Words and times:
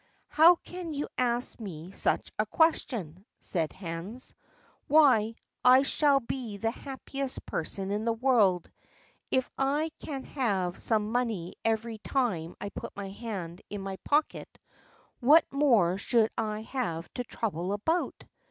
"How 0.29 0.55
can 0.55 0.95
you 0.95 1.07
ask 1.19 1.59
me 1.59 1.91
such 1.91 2.31
a 2.39 2.47
question?" 2.47 3.23
said 3.39 3.71
Hans. 3.71 4.33
"Why, 4.87 5.35
I 5.63 5.83
shall 5.83 6.19
be 6.19 6.57
the 6.57 6.71
happiest 6.71 7.45
person 7.45 7.91
in 7.91 8.03
the 8.05 8.11
world. 8.13 8.71
If 9.29 9.47
I 9.59 9.91
can 9.99 10.23
have 10.23 10.79
some 10.79 11.11
money 11.11 11.53
every 11.63 11.99
time 11.99 12.55
I 12.59 12.69
put 12.69 12.95
my 12.95 13.09
hand 13.09 13.61
in 13.69 13.81
my 13.81 13.97
pocket, 13.97 14.57
what 15.19 15.45
more 15.51 15.99
should 15.99 16.31
I 16.35 16.61
have 16.63 17.07
to 17.13 17.23
trouble 17.23 17.71
about?" 17.71 18.23